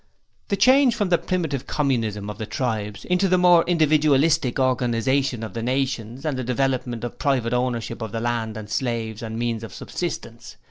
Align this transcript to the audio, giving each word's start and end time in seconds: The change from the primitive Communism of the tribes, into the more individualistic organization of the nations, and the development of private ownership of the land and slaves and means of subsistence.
The 0.47 0.55
change 0.57 0.95
from 0.95 1.09
the 1.09 1.19
primitive 1.19 1.67
Communism 1.67 2.27
of 2.27 2.39
the 2.39 2.47
tribes, 2.47 3.05
into 3.05 3.27
the 3.27 3.37
more 3.37 3.63
individualistic 3.65 4.57
organization 4.57 5.43
of 5.43 5.53
the 5.53 5.61
nations, 5.61 6.25
and 6.25 6.35
the 6.35 6.43
development 6.43 7.03
of 7.03 7.19
private 7.19 7.53
ownership 7.53 8.01
of 8.01 8.11
the 8.11 8.19
land 8.19 8.57
and 8.57 8.67
slaves 8.67 9.21
and 9.21 9.37
means 9.37 9.61
of 9.63 9.75
subsistence. 9.75 10.55